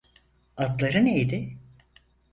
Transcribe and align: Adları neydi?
Adları 0.57 1.05
neydi? 1.05 1.57